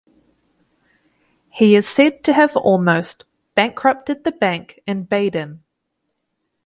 [1.51, 5.61] He is said to have almost bankrupted the bank in Baden.